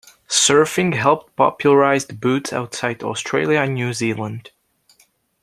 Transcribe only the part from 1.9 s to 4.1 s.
the boots outside Australia and New